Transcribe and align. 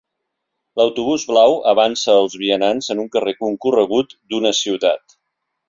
L'autobús 0.79 1.25
blau 1.31 1.57
avança 1.73 2.15
als 2.21 2.37
vianants 2.45 2.89
en 2.95 3.03
un 3.05 3.13
carrer 3.17 3.35
concorregut 3.45 4.19
d'una 4.33 4.57
ciutat. 4.65 5.19